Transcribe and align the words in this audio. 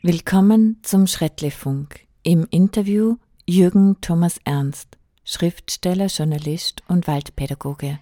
Willkommen 0.00 0.78
zum 0.84 1.08
Schrettlefunk. 1.08 2.06
Im 2.22 2.46
Interview 2.50 3.16
Jürgen 3.48 4.00
Thomas 4.00 4.38
Ernst, 4.44 4.96
Schriftsteller, 5.24 6.06
Journalist 6.06 6.84
und 6.86 7.08
Waldpädagoge. 7.08 7.98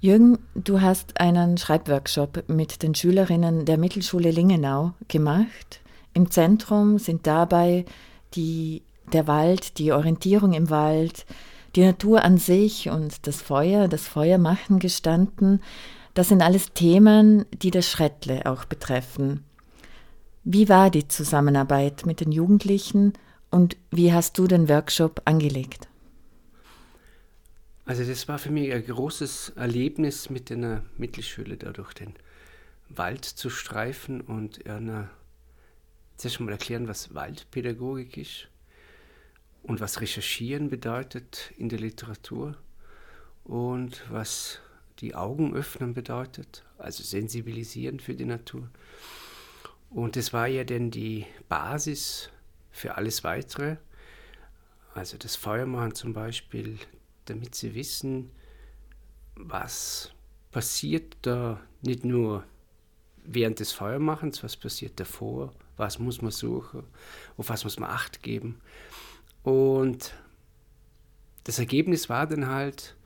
Jürgen, 0.00 0.38
du 0.54 0.80
hast 0.80 1.20
einen 1.20 1.58
Schreibworkshop 1.58 2.44
mit 2.48 2.82
den 2.82 2.94
Schülerinnen 2.94 3.66
der 3.66 3.76
Mittelschule 3.76 4.30
Lingenau 4.30 4.94
gemacht. 5.08 5.82
Im 6.14 6.30
Zentrum 6.30 6.98
sind 6.98 7.26
dabei 7.26 7.84
die, 8.34 8.82
der 9.12 9.26
Wald, 9.26 9.78
die 9.78 9.92
Orientierung 9.92 10.52
im 10.52 10.70
Wald, 10.70 11.26
die 11.76 11.84
Natur 11.84 12.22
an 12.22 12.38
sich 12.38 12.88
und 12.88 13.26
das 13.26 13.42
Feuer, 13.42 13.88
das 13.88 14.06
Feuermachen 14.06 14.78
gestanden. 14.78 15.62
Das 16.14 16.28
sind 16.28 16.42
alles 16.42 16.72
Themen, 16.72 17.44
die 17.52 17.70
das 17.70 17.90
Schrettle 17.90 18.46
auch 18.46 18.64
betreffen. 18.64 19.44
Wie 20.44 20.68
war 20.68 20.90
die 20.90 21.08
Zusammenarbeit 21.08 22.06
mit 22.06 22.20
den 22.20 22.30
Jugendlichen 22.30 23.14
und 23.50 23.76
wie 23.90 24.12
hast 24.12 24.38
du 24.38 24.46
den 24.46 24.68
Workshop 24.68 25.22
angelegt? 25.24 25.88
Also 27.86 28.04
das 28.04 28.28
war 28.28 28.38
für 28.38 28.50
mich 28.50 28.72
ein 28.72 28.84
großes 28.84 29.54
Erlebnis 29.56 30.30
mit 30.30 30.50
einer 30.50 30.82
Mittelschule, 30.96 31.56
da 31.56 31.70
durch 31.72 31.92
den 31.92 32.14
Wald 32.88 33.24
zu 33.24 33.50
streifen 33.50 34.20
und 34.20 34.66
einer 34.66 35.10
zuerst 36.16 36.40
mal 36.40 36.52
erklären, 36.52 36.88
was 36.88 37.14
Waldpädagogik 37.14 38.16
ist 38.16 38.48
und 39.62 39.80
was 39.80 40.00
Recherchieren 40.00 40.70
bedeutet 40.70 41.52
in 41.56 41.68
der 41.68 41.80
Literatur 41.80 42.56
und 43.44 44.04
was 44.10 44.60
die 45.00 45.14
Augen 45.14 45.54
öffnen 45.54 45.94
bedeutet, 45.94 46.64
also 46.78 47.02
sensibilisieren 47.02 48.00
für 48.00 48.14
die 48.14 48.24
Natur. 48.24 48.70
Und 49.90 50.16
das 50.16 50.32
war 50.32 50.46
ja 50.46 50.64
dann 50.64 50.90
die 50.90 51.26
Basis 51.48 52.30
für 52.70 52.96
alles 52.96 53.24
Weitere. 53.24 53.76
Also 54.94 55.16
das 55.18 55.36
Feuermachen 55.36 55.94
zum 55.94 56.12
Beispiel, 56.12 56.78
damit 57.26 57.54
sie 57.54 57.74
wissen, 57.74 58.30
was 59.36 60.12
passiert 60.50 61.16
da 61.22 61.60
nicht 61.82 62.04
nur 62.04 62.44
während 63.24 63.60
des 63.60 63.72
Feuermachens, 63.72 64.42
was 64.42 64.56
passiert 64.56 65.00
davor, 65.00 65.52
was 65.76 65.98
muss 65.98 66.22
man 66.22 66.30
suchen, 66.30 66.84
auf 67.36 67.48
was 67.48 67.64
muss 67.64 67.78
man 67.78 67.90
Acht 67.90 68.22
geben. 68.22 68.60
Und 69.42 70.14
das 71.44 71.58
Ergebnis 71.58 72.08
war 72.08 72.26
dann 72.26 72.46
halt 72.46 72.96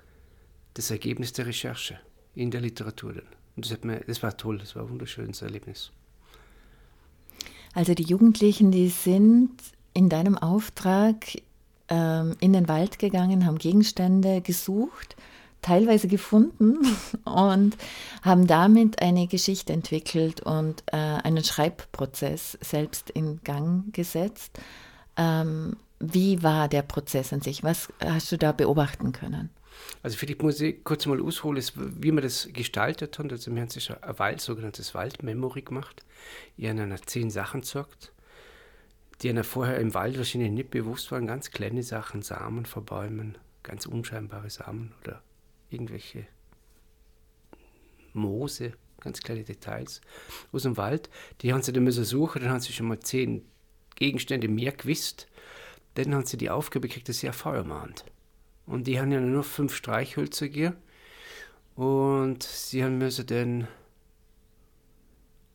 das 0.74 0.90
Ergebnis 0.90 1.32
der 1.32 1.46
Recherche 1.46 1.98
in 2.34 2.50
der 2.50 2.60
Literatur. 2.60 3.14
Dann. 3.14 3.26
Und 3.56 3.70
das, 3.70 3.82
mir, 3.82 4.00
das 4.06 4.22
war 4.22 4.36
toll, 4.36 4.58
das 4.58 4.76
war 4.76 4.84
ein 4.84 4.90
wunderschönes 4.90 5.42
Erlebnis. 5.42 5.90
Also 7.74 7.94
die 7.94 8.04
Jugendlichen, 8.04 8.70
die 8.70 8.88
sind 8.88 9.50
in 9.92 10.08
deinem 10.08 10.38
Auftrag 10.38 11.26
ähm, 11.88 12.36
in 12.40 12.52
den 12.52 12.68
Wald 12.68 12.98
gegangen, 12.98 13.44
haben 13.44 13.58
Gegenstände 13.58 14.40
gesucht, 14.40 15.16
teilweise 15.62 16.08
gefunden 16.08 16.78
und 17.24 17.76
haben 18.22 18.46
damit 18.46 19.02
eine 19.02 19.26
Geschichte 19.26 19.72
entwickelt 19.72 20.40
und 20.40 20.82
äh, 20.86 20.96
einen 20.96 21.44
Schreibprozess 21.44 22.58
selbst 22.60 23.10
in 23.10 23.40
Gang 23.44 23.92
gesetzt. 23.92 24.58
Ähm, 25.16 25.76
wie 26.00 26.42
war 26.42 26.68
der 26.68 26.82
Prozess 26.82 27.32
an 27.32 27.40
sich? 27.40 27.64
Was 27.64 27.88
hast 28.04 28.30
du 28.30 28.38
da 28.38 28.52
beobachten 28.52 29.12
können? 29.12 29.50
Also 30.02 30.16
vielleicht 30.16 30.42
muss 30.42 30.60
ich 30.60 30.82
kurz 30.84 31.06
mal 31.06 31.20
ausholen, 31.20 31.62
wie 31.74 32.12
wir 32.12 32.20
das 32.20 32.48
gestaltet 32.52 33.18
haben. 33.18 33.30
Also 33.30 33.52
wir 33.52 33.60
haben 33.60 33.68
sich 33.68 33.90
ein 33.90 34.18
Wald, 34.18 34.40
sogenanntes 34.40 34.94
Waldmemory 34.94 35.62
gemacht. 35.62 36.04
Ich 36.56 36.68
habe 36.68 37.00
zehn 37.06 37.30
Sachen 37.30 37.60
gesagt 37.60 38.12
die 39.22 39.30
einer 39.30 39.44
vorher 39.44 39.78
im 39.78 39.94
Wald 39.94 40.16
wahrscheinlich 40.16 40.50
nicht 40.50 40.70
bewusst 40.70 41.10
waren. 41.10 41.26
Ganz 41.26 41.50
kleine 41.50 41.82
Sachen, 41.82 42.22
Samen 42.22 42.66
verbäumen, 42.66 43.36
ganz 43.62 43.86
unscheinbare 43.86 44.50
Samen 44.50 44.92
oder 45.02 45.22
irgendwelche 45.70 46.26
Moose, 48.12 48.72
ganz 49.00 49.20
kleine 49.20 49.44
Details 49.44 50.00
aus 50.52 50.62
dem 50.62 50.76
Wald. 50.76 51.08
Die 51.40 51.52
haben 51.52 51.62
sie 51.62 51.72
dann 51.72 51.84
müssen 51.84 52.04
suchen, 52.04 52.42
dann 52.42 52.50
haben 52.50 52.60
sie 52.60 52.72
schon 52.72 52.88
mal 52.88 53.00
zehn 53.00 53.44
Gegenstände 53.96 54.48
mehr 54.48 54.72
gewusst. 54.72 55.28
Dann 55.94 56.14
haben 56.14 56.24
sie 56.24 56.36
die 56.36 56.50
Aufgabe 56.50 56.88
gekriegt, 56.88 57.08
dass 57.08 57.18
sie 57.18 57.28
ein 57.28 57.32
Feuer 57.32 57.64
machen. 57.64 57.94
Und 58.66 58.86
die 58.86 59.00
haben 59.00 59.10
ja 59.10 59.20
nur 59.20 59.42
fünf 59.42 59.74
Streichhölzer 59.74 60.46
hier. 60.46 60.76
Und 61.74 62.42
sie 62.42 62.84
haben 62.84 62.98
müssen 62.98 63.26
dann 63.26 63.68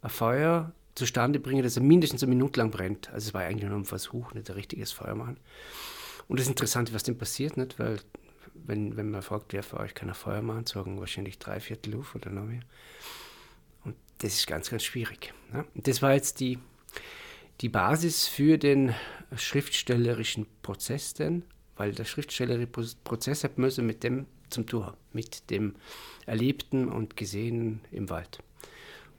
ein 0.02 0.10
Feuer 0.10 0.74
zustande 0.96 1.40
bringen, 1.40 1.64
dass 1.64 1.78
er 1.78 1.84
mindestens 1.84 2.24
eine 2.24 2.30
Minute 2.30 2.60
lang 2.60 2.72
brennt. 2.72 3.10
Also 3.12 3.28
es 3.30 3.34
war 3.34 3.42
eigentlich 3.42 3.70
nur 3.70 3.80
ein 3.80 3.86
Versuch, 3.86 4.34
nicht 4.34 4.50
ein 4.50 4.56
richtiges 4.56 4.92
Feuer 4.92 5.16
machen. 5.16 5.38
Und 6.28 6.40
das 6.40 6.48
Interessante, 6.48 6.94
was 6.94 7.04
denn 7.04 7.18
passiert, 7.18 7.58
nicht? 7.58 7.80
weil 7.80 8.00
wenn, 8.54 8.96
wenn 8.98 9.10
man 9.12 9.22
fragt, 9.22 9.54
wer 9.54 9.64
für 9.64 9.80
euch 9.80 9.94
kann 9.94 10.10
ein 10.10 10.16
Feuer 10.16 10.42
machen, 10.42 10.66
sagen 10.66 11.00
wahrscheinlich 11.00 11.40
drei 11.40 11.60
Viertel 11.60 11.94
Luft 11.94 12.16
oder 12.16 12.30
noch 12.30 12.46
mehr. 12.46 12.62
Und 13.84 13.96
das 14.20 14.34
ist 14.36 14.48
ganz, 14.48 14.70
ganz 14.70 14.84
schwierig. 14.84 15.34
Ne? 15.52 15.66
Das 15.76 16.02
war 16.02 16.14
jetzt 16.14 16.40
die, 16.40 16.60
die 17.62 17.70
Basis 17.70 18.28
für 18.28 18.58
den 18.58 18.94
schriftstellerischen 19.36 20.46
Prozess 20.62 21.14
denn, 21.14 21.44
weil 21.76 21.92
der 21.92 22.06
schriftstellerische 22.06 22.68
Prozess 23.04 23.44
hat 23.44 23.58
müssen 23.58 23.86
mit 23.86 24.04
dem 24.04 24.28
zum 24.50 24.68
tun, 24.68 24.94
mit 25.12 25.50
dem 25.50 25.76
Erlebten 26.26 26.88
und 26.88 27.18
Gesehenen 27.18 27.82
im 27.92 28.10
Wald. 28.10 28.40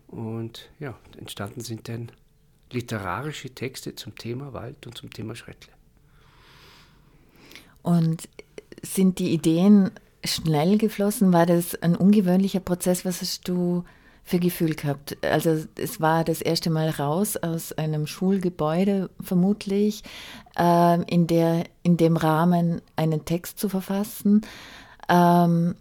Und 0.07 0.71
ja, 0.79 0.97
entstanden 1.19 1.61
sind 1.61 1.89
dann 1.89 2.13
literarische 2.71 3.51
Texte 3.51 3.95
zum 3.95 4.17
Thema 4.17 4.53
Wald 4.53 4.87
und 4.87 4.97
zum 4.97 5.11
Thema 5.11 5.35
Schrettle. 5.35 5.73
Und 7.83 8.29
sind 8.83 9.19
die 9.19 9.33
Ideen 9.33 9.91
schnell 10.25 10.79
geflossen? 10.79 11.33
War 11.33 11.47
das 11.47 11.75
ein 11.83 11.97
ungewöhnlicher 11.97 12.61
Prozess? 12.61 13.05
Was 13.05 13.21
hast 13.21 13.49
du 13.49 13.85
für 14.25 14.39
Gefühl 14.39 14.75
gehabt? 14.75 15.19
Also 15.23 15.65
es 15.77 16.01
war 16.01 16.25
das 16.25 16.41
erste 16.41 16.71
Mal 16.71 16.89
raus 16.89 17.37
aus 17.37 17.73
einem 17.73 18.07
Schulgebäude 18.07 19.11
vermutlich, 19.21 20.03
äh, 20.57 21.03
in, 21.13 21.27
der, 21.27 21.65
in 21.83 21.97
dem 21.97 22.17
Rahmen 22.17 22.81
einen 22.97 23.25
Text 23.25 23.59
zu 23.59 23.69
verfassen. 23.69 24.41
Ähm, 25.09 25.75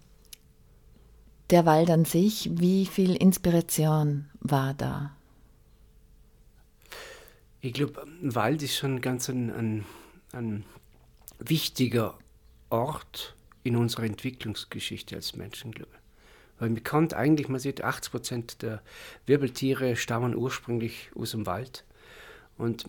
der 1.50 1.66
Wald 1.66 1.90
an 1.90 2.04
sich, 2.04 2.50
wie 2.52 2.86
viel 2.86 3.16
Inspiration 3.16 4.26
war 4.40 4.74
da? 4.74 5.12
Ich 7.60 7.72
glaube, 7.72 8.06
Wald 8.20 8.62
ist 8.62 8.76
schon 8.76 9.00
ganz 9.00 9.30
ein, 9.30 9.50
ein, 9.50 9.84
ein 10.32 10.64
wichtiger 11.38 12.18
Ort 12.70 13.34
in 13.62 13.76
unserer 13.76 14.04
Entwicklungsgeschichte 14.04 15.16
als 15.16 15.36
Menschen, 15.36 15.72
glaube 15.72 15.90
ich. 15.92 16.60
Weil 16.60 16.70
man 16.70 16.84
kann 16.84 17.12
eigentlich, 17.12 17.48
man 17.48 17.60
sieht, 17.60 17.82
80 17.82 18.10
Prozent 18.10 18.62
der 18.62 18.82
Wirbeltiere 19.26 19.96
stammen 19.96 20.36
ursprünglich 20.36 21.10
aus 21.16 21.32
dem 21.32 21.46
Wald. 21.46 21.84
Und 22.56 22.86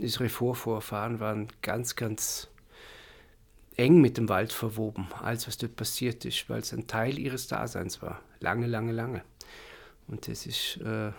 unsere 0.00 0.28
Vorvorfahren 0.28 1.20
waren 1.20 1.48
ganz, 1.62 1.94
ganz 1.94 2.48
eng 3.76 4.00
mit 4.00 4.16
dem 4.16 4.28
Wald 4.28 4.52
verwoben, 4.52 5.06
alles 5.20 5.46
was 5.46 5.58
dort 5.58 5.76
passiert 5.76 6.24
ist, 6.24 6.48
weil 6.48 6.60
es 6.60 6.72
ein 6.72 6.86
Teil 6.86 7.18
ihres 7.18 7.46
Daseins 7.46 8.02
war. 8.02 8.20
Lange, 8.40 8.66
lange, 8.66 8.92
lange. 8.92 9.22
Und 10.06 10.28
das 10.28 10.46
ist 10.46 10.78
äh, 10.78 11.12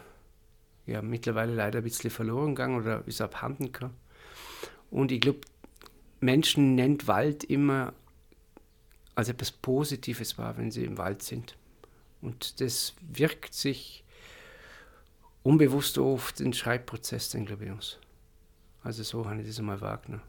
ja 0.86 1.02
mittlerweile 1.02 1.54
leider 1.54 1.79
ein 1.79 1.84
bisschen 1.84 2.12
verloren 2.12 2.56
gegangen 2.56 2.78
oder 2.78 3.03
ist 3.08 3.22
abhanden 3.22 3.72
gekommen. 3.72 3.96
Und 4.90 5.12
ich 5.12 5.22
glaube, 5.22 5.41
Menschen 6.20 6.76
nennt 6.76 7.08
Wald 7.08 7.44
immer 7.44 7.94
als 9.16 9.29
etwas 9.29 9.52
Positives 9.52 10.38
wahr, 10.38 10.58
wenn 10.58 10.72
sie 10.72 10.84
im 10.84 10.97
Wald 10.97 11.23
sind. 11.23 11.56
Und 12.22 12.59
das 12.62 12.94
wirkt 13.02 13.53
sich 13.53 14.03
unbewusst 15.44 15.97
auf 16.00 16.34
den 16.34 16.53
Schreibprozess, 16.53 17.29
den 17.29 17.47
aus. 17.72 18.00
Also 18.84 19.03
so 19.03 19.28
habe 19.28 19.41
ich 19.41 19.47
das 19.47 19.59
einmal 19.59 19.82
wahrgenommen. 19.82 20.23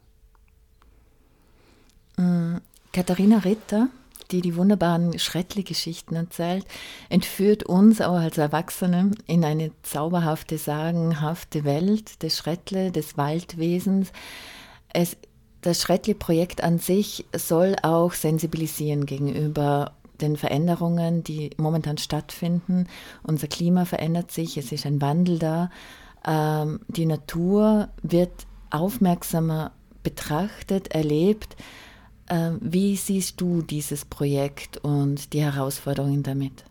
Mm, 2.17 2.57
Katharina 2.93 3.39
Ritter, 3.39 3.89
die 4.31 4.41
die 4.41 4.55
wunderbaren 4.55 5.17
Schrettli-Geschichten 5.17 6.15
erzählt, 6.15 6.65
entführt 7.09 7.63
uns 7.63 8.01
auch 8.01 8.15
als 8.15 8.37
Erwachsene 8.37 9.11
in 9.25 9.43
eine 9.45 9.71
zauberhafte, 9.83 10.57
sagenhafte 10.57 11.63
Welt 11.63 12.21
des 12.23 12.37
Schrettle, 12.37 12.91
des 12.91 13.17
Waldwesens. 13.17 14.11
Es, 14.93 15.17
das 15.61 15.81
Schrettli-Projekt 15.81 16.63
an 16.63 16.79
sich 16.79 17.25
soll 17.35 17.75
auch 17.81 18.13
sensibilisieren 18.13 19.05
gegenüber 19.05 19.93
den 20.21 20.37
Veränderungen, 20.37 21.23
die 21.23 21.51
momentan 21.57 21.97
stattfinden. 21.97 22.87
Unser 23.23 23.47
Klima 23.47 23.85
verändert 23.85 24.31
sich, 24.31 24.57
es 24.57 24.71
ist 24.71 24.85
ein 24.85 25.01
Wandel 25.01 25.39
da. 25.39 25.69
Ähm, 26.25 26.79
die 26.87 27.05
Natur 27.05 27.89
wird 28.01 28.31
aufmerksamer 28.69 29.71
betrachtet, 30.03 30.89
erlebt. 30.89 31.55
Ähm, 32.29 32.59
wie 32.61 32.95
siehst 32.95 33.39
du 33.39 33.61
dieses 33.61 34.05
Projekt 34.05 34.77
und 34.77 35.33
die 35.33 35.41
Herausforderungen 35.41 36.23
damit? 36.23 36.65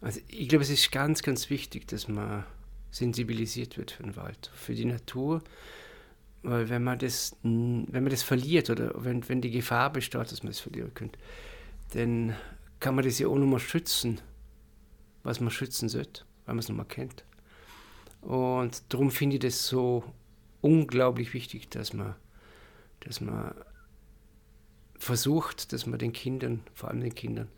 Also 0.00 0.20
ich 0.28 0.48
glaube, 0.48 0.64
es 0.64 0.70
ist 0.70 0.92
ganz, 0.92 1.22
ganz 1.22 1.48
wichtig, 1.50 1.88
dass 1.88 2.08
man 2.08 2.44
sensibilisiert 2.90 3.76
wird 3.76 3.90
für 3.92 4.02
den 4.02 4.16
Wald, 4.16 4.50
für 4.54 4.74
die 4.74 4.84
Natur. 4.84 5.42
Weil 6.44 6.68
wenn 6.68 6.84
man 6.84 6.98
das, 6.98 7.34
wenn 7.42 7.88
man 7.90 8.10
das 8.10 8.22
verliert 8.22 8.68
oder 8.68 8.92
wenn, 9.02 9.26
wenn 9.30 9.40
die 9.40 9.50
Gefahr 9.50 9.90
besteht, 9.90 10.30
dass 10.30 10.42
man 10.42 10.52
das 10.52 10.60
verlieren 10.60 10.92
könnte, 10.92 11.18
dann 11.94 12.36
kann 12.80 12.94
man 12.94 13.02
das 13.02 13.18
ja 13.18 13.28
auch 13.28 13.38
noch 13.38 13.46
mal 13.46 13.58
schützen, 13.58 14.20
was 15.22 15.40
man 15.40 15.50
schützen 15.50 15.88
sollte, 15.88 16.24
weil 16.44 16.54
man 16.54 16.58
es 16.58 16.68
noch 16.68 16.76
mal 16.76 16.84
kennt. 16.84 17.24
Und 18.20 18.82
darum 18.90 19.10
finde 19.10 19.36
ich 19.36 19.40
das 19.40 19.66
so 19.66 20.04
unglaublich 20.60 21.32
wichtig, 21.32 21.70
dass 21.70 21.94
man, 21.94 22.14
dass 23.00 23.22
man 23.22 23.54
versucht, 24.98 25.72
dass 25.72 25.86
man 25.86 25.98
den 25.98 26.12
Kindern, 26.12 26.60
vor 26.74 26.90
allem 26.90 27.00
den 27.00 27.14
Kindern, 27.14 27.48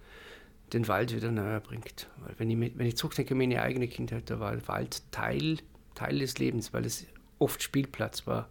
den 0.73 0.87
Wald 0.87 1.13
wieder 1.13 1.33
näher 1.33 1.59
bringt. 1.59 2.09
Weil 2.19 2.39
wenn 2.39 2.51
ich, 2.51 2.79
wenn 2.79 2.87
ich 2.87 2.97
zurückdenke 2.97 3.35
an 3.35 3.39
meine 3.39 3.61
eigene 3.63 3.89
Kindheit, 3.89 4.31
da 4.31 4.39
war 4.39 4.69
Wald 4.69 5.03
Teil, 5.11 5.59
Teil 5.97 6.21
des 6.21 6.39
Lebens, 6.39 6.73
weil 6.73 6.85
es 6.85 7.05
oft 7.41 7.65
Spielplatz 7.65 8.29
war 8.29 8.49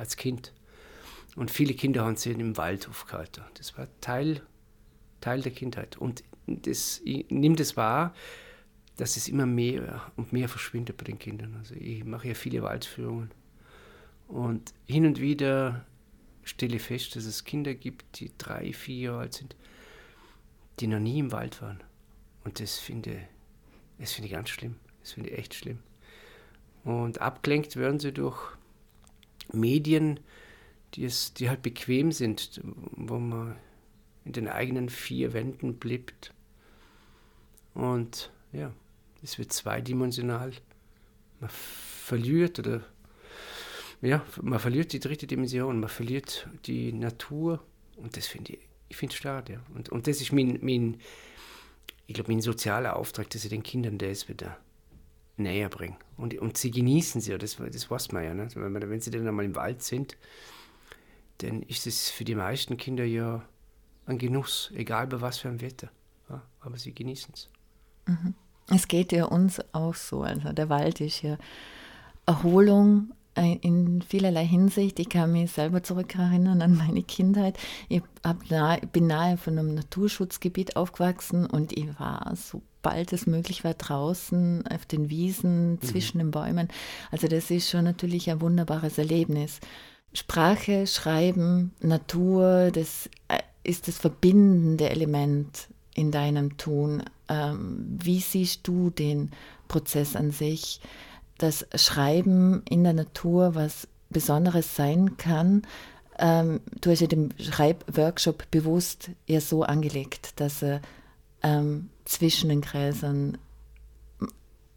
als 0.00 0.16
Kind. 0.16 0.52
Und 1.36 1.50
viele 1.50 1.74
Kinder 1.74 2.04
haben 2.04 2.16
sich 2.16 2.36
im 2.36 2.56
Wald 2.56 2.88
aufgehalten. 2.88 3.44
Das 3.54 3.78
war 3.78 3.86
Teil, 4.00 4.42
Teil 5.20 5.42
der 5.42 5.52
Kindheit. 5.52 5.96
Und 5.96 6.24
das, 6.46 7.00
ich 7.04 7.30
nehme 7.30 7.54
das 7.54 7.76
wahr, 7.76 8.14
dass 8.96 9.16
es 9.16 9.28
immer 9.28 9.46
mehr 9.46 10.10
und 10.16 10.32
mehr 10.32 10.48
verschwindet 10.48 10.96
bei 10.96 11.04
den 11.04 11.18
Kindern. 11.18 11.54
Also 11.58 11.74
ich 11.74 12.04
mache 12.04 12.28
ja 12.28 12.34
viele 12.34 12.62
Waldführungen. 12.62 13.30
Und 14.26 14.74
hin 14.86 15.06
und 15.06 15.20
wieder 15.20 15.86
stelle 16.42 16.78
fest, 16.78 17.14
dass 17.14 17.24
es 17.24 17.44
Kinder 17.44 17.74
gibt, 17.74 18.20
die 18.20 18.32
drei, 18.36 18.72
vier 18.72 18.96
Jahre 18.96 19.20
alt 19.20 19.34
sind, 19.34 19.56
die 20.80 20.86
noch 20.86 20.98
nie 20.98 21.18
im 21.18 21.32
Wald 21.32 21.62
waren. 21.62 21.82
Und 22.44 22.60
das 22.60 22.78
finde, 22.78 23.20
das 23.98 24.12
finde 24.12 24.26
ich 24.26 24.32
ganz 24.32 24.48
schlimm. 24.48 24.76
Das 25.00 25.12
finde 25.12 25.30
ich 25.30 25.38
echt 25.38 25.54
schlimm. 25.54 25.78
Und 26.84 27.20
abgelenkt 27.20 27.76
werden 27.76 28.00
sie 28.00 28.12
durch 28.12 28.56
Medien, 29.52 30.20
die, 30.94 31.04
es, 31.04 31.34
die 31.34 31.48
halt 31.48 31.62
bequem 31.62 32.12
sind, 32.12 32.60
wo 32.62 33.18
man 33.18 33.56
in 34.24 34.32
den 34.32 34.48
eigenen 34.48 34.88
vier 34.88 35.32
Wänden 35.32 35.76
bleibt. 35.78 36.32
Und 37.74 38.30
ja, 38.52 38.72
es 39.22 39.38
wird 39.38 39.52
zweidimensional. 39.52 40.52
Man 41.40 41.50
verliert 41.50 42.58
oder 42.58 42.82
ja, 44.02 44.24
man 44.40 44.58
verliert 44.58 44.92
die 44.92 45.00
dritte 45.00 45.26
Dimension, 45.26 45.78
man 45.78 45.90
verliert 45.90 46.48
die 46.64 46.92
Natur 46.92 47.62
und 47.96 48.16
das 48.16 48.26
finde 48.26 48.54
ich, 48.54 48.58
ich 48.88 48.96
finde 48.96 49.14
schade. 49.14 49.54
Ja. 49.54 49.62
Und, 49.74 49.90
und 49.90 50.06
das 50.06 50.20
ist 50.20 50.32
mein, 50.32 50.58
mein 50.62 51.00
ich 52.06 52.14
glaube, 52.14 52.32
mein 52.32 52.40
sozialer 52.40 52.96
Auftrag, 52.96 53.30
dass 53.30 53.44
ich 53.44 53.50
den 53.50 53.62
Kindern 53.62 53.98
das 53.98 54.28
wieder 54.28 54.58
näher 55.36 55.68
bringe. 55.68 55.96
Und, 56.16 56.38
und 56.38 56.56
sie 56.56 56.70
genießen 56.70 57.20
sie, 57.20 57.36
das, 57.38 57.56
das 57.56 57.90
weiß 57.90 58.12
man 58.12 58.24
ja. 58.24 58.34
Ne? 58.34 58.48
Wenn, 58.54 58.72
man, 58.72 58.88
wenn 58.88 59.00
sie 59.00 59.10
dann 59.10 59.26
einmal 59.26 59.44
im 59.44 59.56
Wald 59.56 59.82
sind, 59.82 60.16
dann 61.38 61.62
ist 61.62 61.86
es 61.86 62.10
für 62.10 62.24
die 62.24 62.34
meisten 62.34 62.76
Kinder 62.76 63.04
ja 63.04 63.42
ein 64.06 64.18
Genuss, 64.18 64.70
egal 64.74 65.06
bei 65.06 65.20
was 65.20 65.38
für 65.38 65.48
einem 65.48 65.60
Wetter. 65.60 65.90
Ja, 66.28 66.42
aber 66.60 66.76
sie 66.76 66.94
genießen 66.94 67.34
es. 67.34 67.48
Mhm. 68.06 68.34
Es 68.68 68.86
geht 68.86 69.12
ja 69.12 69.24
uns 69.24 69.60
auch 69.72 69.94
so. 69.94 70.22
Also 70.22 70.52
der 70.52 70.68
Wald 70.68 71.00
ist 71.00 71.22
ja 71.22 71.38
Erholung, 72.26 73.12
in 73.36 74.02
vielerlei 74.02 74.44
Hinsicht. 74.44 74.98
Ich 74.98 75.08
kann 75.08 75.32
mich 75.32 75.52
selber 75.52 75.82
zurückerinnern 75.82 76.62
an 76.62 76.76
meine 76.76 77.02
Kindheit. 77.02 77.58
Ich 77.88 78.02
nahe, 78.48 78.80
bin 78.92 79.06
nahe 79.06 79.36
von 79.36 79.58
einem 79.58 79.74
Naturschutzgebiet 79.74 80.76
aufgewachsen 80.76 81.46
und 81.46 81.72
ich 81.76 81.86
war, 81.98 82.34
sobald 82.34 83.12
es 83.12 83.26
möglich 83.26 83.62
war, 83.62 83.74
draußen 83.74 84.66
auf 84.66 84.84
den 84.84 85.10
Wiesen, 85.10 85.72
mhm. 85.72 85.80
zwischen 85.82 86.18
den 86.18 86.30
Bäumen. 86.30 86.68
Also 87.10 87.28
das 87.28 87.50
ist 87.50 87.70
schon 87.70 87.84
natürlich 87.84 88.30
ein 88.30 88.40
wunderbares 88.40 88.98
Erlebnis. 88.98 89.60
Sprache, 90.12 90.86
Schreiben, 90.86 91.72
Natur, 91.80 92.70
das 92.72 93.08
äh, 93.28 93.38
ist 93.62 93.86
das 93.86 93.98
verbindende 93.98 94.90
Element 94.90 95.68
in 95.94 96.10
deinem 96.10 96.56
Tun. 96.56 97.04
Ähm, 97.28 97.98
wie 98.02 98.20
siehst 98.20 98.66
du 98.66 98.90
den 98.90 99.30
Prozess 99.68 100.16
an 100.16 100.32
sich? 100.32 100.80
Dass 101.42 101.66
Schreiben 101.74 102.62
in 102.68 102.84
der 102.84 102.92
Natur 102.92 103.54
was 103.54 103.88
Besonderes 104.10 104.76
sein 104.76 105.16
kann. 105.16 105.62
Ähm, 106.18 106.60
du 106.80 106.90
hast 106.90 107.00
ja 107.00 107.06
den 107.06 107.32
Schreibworkshop 107.38 108.50
bewusst 108.50 109.10
eher 109.26 109.40
so 109.40 109.62
angelegt, 109.62 110.38
dass 110.40 110.62
er 110.62 110.82
ähm, 111.42 111.88
zwischen 112.04 112.50
den 112.50 112.60
Gräsern 112.60 113.38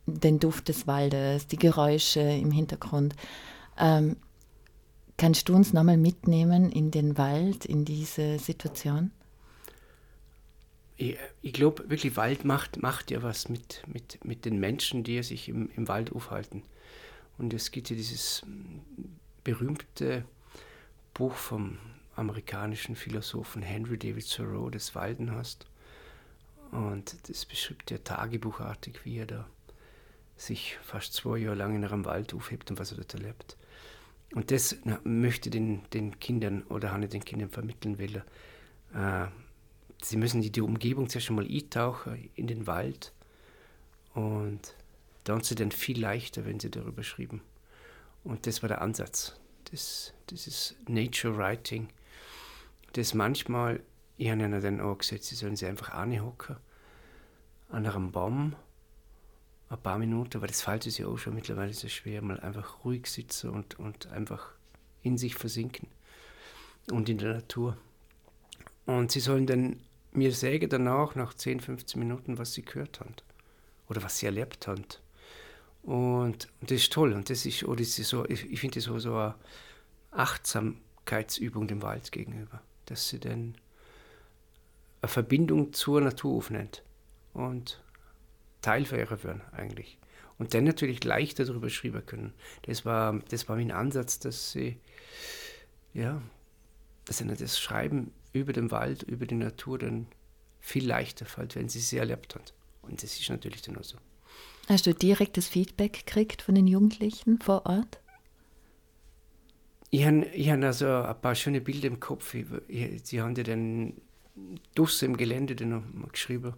den 0.05 0.39
Duft 0.39 0.69
des 0.69 0.87
Waldes, 0.87 1.47
die 1.47 1.57
Geräusche 1.57 2.21
im 2.21 2.51
Hintergrund. 2.51 3.15
Ähm, 3.77 4.17
kannst 5.17 5.49
du 5.49 5.55
uns 5.55 5.73
nochmal 5.73 5.97
mitnehmen 5.97 6.71
in 6.71 6.91
den 6.91 7.17
Wald, 7.17 7.65
in 7.65 7.85
diese 7.85 8.39
Situation? 8.39 9.11
Ich, 11.03 11.17
ich 11.41 11.53
glaube 11.53 11.89
wirklich, 11.89 12.15
Wald 12.15 12.45
macht, 12.45 12.81
macht 12.81 13.11
ja 13.11 13.21
was 13.23 13.49
mit, 13.49 13.83
mit, 13.87 14.23
mit 14.23 14.45
den 14.45 14.59
Menschen, 14.59 15.03
die 15.03 15.21
sich 15.23 15.49
im, 15.49 15.69
im 15.75 15.87
Wald 15.87 16.11
aufhalten. 16.13 16.63
Und 17.37 17.53
es 17.53 17.71
gibt 17.71 17.89
ja 17.89 17.95
dieses 17.95 18.45
berühmte 19.43 20.23
Buch 21.13 21.33
vom 21.33 21.77
amerikanischen 22.15 22.95
Philosophen 22.95 23.61
Henry 23.61 23.97
David 23.97 24.29
Thoreau, 24.31 24.69
das 24.69 24.95
Walden 24.95 25.31
hast. 25.31 25.65
Und 26.71 27.29
das 27.29 27.45
beschreibt 27.45 27.91
ja 27.91 27.97
tagebuchartig, 27.97 29.03
wie 29.03 29.17
er 29.17 29.27
da 29.27 29.49
sich 30.35 30.77
fast 30.83 31.13
zwei 31.13 31.37
Jahre 31.37 31.55
lang 31.55 31.75
in 31.75 31.85
einem 31.85 32.05
Wald 32.05 32.33
aufhebt 32.33 32.71
und 32.71 32.79
was 32.79 32.91
er 32.91 32.97
dort 32.97 33.13
erlebt. 33.13 33.57
Und 34.33 34.51
das 34.51 34.75
na, 34.83 34.99
möchte 35.03 35.49
den, 35.49 35.83
den 35.91 36.19
Kindern 36.19 36.63
oder 36.63 36.97
ich 36.99 37.09
den 37.09 37.23
Kindern 37.23 37.49
vermitteln 37.49 37.99
will. 37.99 38.23
Äh, 38.95 39.27
sie 40.01 40.17
müssen 40.17 40.41
in 40.41 40.51
die 40.51 40.61
Umgebung 40.61 41.09
zuerst 41.09 41.29
einmal 41.29 41.47
eintauchen, 41.47 42.29
in 42.35 42.47
den 42.47 42.67
Wald. 42.67 43.13
Und 44.13 44.75
dann 45.23 45.37
sind 45.37 45.45
sie 45.45 45.55
dann 45.55 45.71
viel 45.71 45.99
leichter, 45.99 46.45
wenn 46.45 46.59
sie 46.59 46.69
darüber 46.69 47.03
schreiben. 47.03 47.41
Und 48.23 48.47
das 48.47 48.61
war 48.61 48.69
der 48.69 48.81
Ansatz. 48.81 49.39
Das, 49.71 50.13
das 50.27 50.47
ist 50.47 50.75
Nature 50.87 51.37
Writing. 51.37 51.89
Das 52.93 53.13
manchmal, 53.13 53.81
ich 54.17 54.29
habe 54.29 54.43
ihnen 54.43 54.61
dann 54.61 54.81
auch 54.81 54.97
gesagt, 54.97 55.23
sie 55.23 55.35
sollen 55.35 55.55
sich 55.55 55.67
einfach 55.67 55.89
anhocken 55.89 56.57
an 57.69 57.87
einem 57.87 58.11
Baum, 58.11 58.55
ein 59.69 59.81
paar 59.81 59.97
Minuten, 59.97 60.41
weil 60.41 60.47
das 60.47 60.61
fällt 60.61 60.85
es 60.85 60.99
ja 60.99 61.07
auch 61.07 61.17
schon 61.17 61.33
mittlerweile 61.33 61.73
so 61.73 61.87
schwer, 61.87 62.21
mal 62.21 62.39
einfach 62.39 62.85
ruhig 62.85 63.07
sitzen 63.07 63.49
und, 63.49 63.79
und 63.79 64.07
einfach 64.11 64.51
in 65.01 65.17
sich 65.17 65.35
versinken 65.35 65.87
und 66.91 67.09
in 67.09 67.17
der 67.17 67.33
Natur. 67.33 67.77
Und 68.85 69.11
sie 69.11 69.19
sollen 69.19 69.47
dann 69.47 69.79
mir 70.15 70.31
sagen 70.31 70.69
danach, 70.69 71.15
nach 71.15 71.33
10, 71.33 71.59
15 71.59 71.99
Minuten, 71.99 72.37
was 72.37 72.53
sie 72.53 72.63
gehört 72.63 72.99
haben 72.99 73.15
oder 73.87 74.03
was 74.03 74.17
sie 74.19 74.25
erlebt 74.25 74.67
haben. 74.67 74.85
Und, 75.83 76.47
und 76.61 76.71
das 76.71 76.81
ist 76.81 76.93
toll. 76.93 77.13
Und 77.13 77.29
das 77.29 77.45
ist, 77.45 77.63
oder 77.63 77.79
das 77.79 77.99
ist 77.99 78.09
so, 78.09 78.25
ich, 78.25 78.49
ich 78.51 78.59
finde 78.59 78.75
das 78.75 78.85
so, 78.85 78.97
so 78.99 79.15
eine 79.15 79.35
Achtsamkeitsübung 80.11 81.67
dem 81.67 81.81
Wald 81.81 82.11
gegenüber, 82.11 82.61
dass 82.85 83.09
sie 83.09 83.19
dann 83.19 83.55
eine 85.01 85.09
Verbindung 85.09 85.73
zur 85.73 86.01
Natur 86.01 86.37
aufnimmt 86.37 86.83
und 87.33 87.81
Teil 88.61 88.85
für 88.85 88.97
ihre 88.97 89.21
werden 89.23 89.41
eigentlich. 89.51 89.97
Und 90.37 90.53
dann 90.53 90.63
natürlich 90.63 91.03
leichter 91.03 91.45
darüber 91.45 91.69
schreiben 91.69 92.05
können. 92.05 92.33
Das 92.63 92.85
war, 92.85 93.19
das 93.29 93.47
war 93.49 93.57
mein 93.57 93.71
Ansatz, 93.71 94.19
dass 94.19 94.51
sie, 94.51 94.79
ja, 95.93 96.21
dass 97.05 97.17
sie 97.17 97.27
das 97.27 97.59
Schreiben 97.59 98.11
über 98.33 98.51
den 98.51 98.71
Wald, 98.71 99.03
über 99.03 99.25
die 99.25 99.35
Natur 99.35 99.79
dann 99.79 100.07
viel 100.59 100.85
leichter 100.85 101.25
fällt, 101.25 101.55
wenn 101.55 101.69
sie 101.69 101.79
sie 101.79 101.97
erlebt 101.97 102.35
hat. 102.35 102.53
Und 102.81 103.03
das 103.03 103.19
ist 103.19 103.29
natürlich 103.29 103.61
dann 103.61 103.77
auch 103.77 103.83
so. 103.83 103.97
Hast 104.67 104.85
du 104.87 104.93
direktes 104.93 105.47
Feedback 105.47 106.05
gekriegt 106.05 106.41
von 106.41 106.55
den 106.55 106.67
Jugendlichen 106.67 107.39
vor 107.39 107.65
Ort? 107.65 107.99
Ich 109.89 110.05
habe 110.05 110.25
hab 110.25 110.63
also 110.63 110.87
ein 110.87 111.21
paar 111.21 111.35
schöne 111.35 111.61
Bilder 111.61 111.87
im 111.87 111.99
Kopf. 111.99 112.35
sie 113.03 113.21
haben 113.21 113.35
ja 113.35 113.43
dann 113.43 113.93
draußen 114.73 115.07
im 115.07 115.17
Gelände 115.17 115.55
dann 115.55 116.07
geschrieben, 116.11 116.53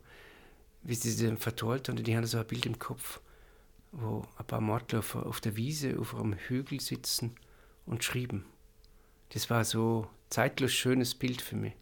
wie 0.84 0.96
sie 0.96 1.12
sie 1.12 1.26
dann 1.26 1.38
verteilt 1.38 1.90
haben. 1.90 2.02
Die 2.02 2.16
haben 2.16 2.26
so 2.26 2.38
ein 2.38 2.48
Bild 2.48 2.66
im 2.66 2.80
Kopf, 2.80 3.20
wo 3.92 4.24
ein 4.38 4.46
paar 4.46 4.62
Mordler 4.62 5.00
auf, 5.00 5.16
auf 5.16 5.42
der 5.42 5.58
Wiese, 5.58 6.00
auf 6.00 6.16
einem 6.16 6.34
Hügel 6.34 6.80
sitzen 6.80 7.36
und 7.86 8.04
schrieben. 8.04 8.46
Das 9.30 9.50
war 9.50 9.66
so 9.66 10.08
zeitlos 10.36 10.74
schönes 10.74 11.16
Bild 11.16 11.42
für 11.42 11.56
mich, 11.56 11.74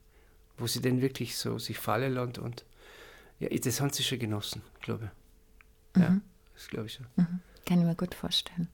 wo 0.59 0.67
sie 0.67 0.79
dann 0.79 1.01
wirklich 1.01 1.35
so 1.35 1.57
sich 1.57 1.79
fallen 1.79 2.13
lassen 2.13 2.37
und 2.37 2.65
ja, 3.39 3.49
das 3.49 3.81
haben 3.81 3.91
sie 3.91 4.03
schon 4.03 4.19
genossen, 4.19 4.61
glaube 4.79 5.09
ich. 5.95 6.01
Ja, 6.01 6.11
mhm. 6.11 6.21
das 6.53 6.67
glaube 6.67 6.85
ich 6.85 6.93
schon. 6.93 7.07
Mhm. 7.15 7.39
Kann 7.65 7.79
ich 7.79 7.85
mir 7.85 7.95
gut 7.95 8.13
vorstellen. 8.13 8.67